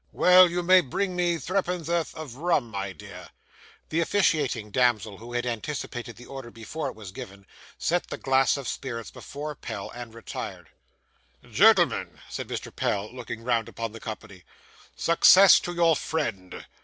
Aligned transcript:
Well, 0.13 0.49
you 0.49 0.63
may 0.63 0.81
bring 0.81 1.15
me 1.15 1.35
threepenn'orth 1.37 2.15
of 2.15 2.37
rum, 2.37 2.71
my 2.71 2.91
dear.' 2.91 3.29
The 3.89 3.99
officiating 3.99 4.71
damsel, 4.71 5.19
who 5.19 5.33
had 5.33 5.45
anticipated 5.45 6.15
the 6.15 6.25
order 6.25 6.49
before 6.49 6.89
it 6.89 6.95
was 6.95 7.11
given, 7.11 7.45
set 7.77 8.07
the 8.07 8.17
glass 8.17 8.57
of 8.57 8.67
spirits 8.67 9.11
before 9.11 9.53
Pell, 9.53 9.91
and 9.91 10.11
retired. 10.15 10.69
'Gentlemen,' 11.51 12.19
said 12.29 12.47
Mr. 12.47 12.75
Pell, 12.75 13.13
looking 13.13 13.43
round 13.43 13.69
upon 13.69 13.91
the 13.91 13.99
company, 13.99 14.41
'success 14.95 15.59
to 15.59 15.71
your 15.75 15.95
friend! 15.95 16.65